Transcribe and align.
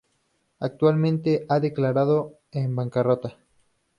Actualmente, 0.59 1.45
ha 1.47 1.59
declarado 1.59 2.39
la 2.53 2.65
bancarrota. 2.69 3.37